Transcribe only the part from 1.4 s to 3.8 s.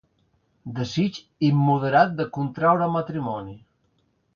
immoderat de contraure matrimoni.